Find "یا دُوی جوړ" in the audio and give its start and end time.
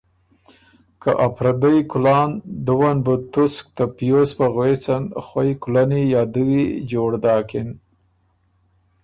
6.13-7.11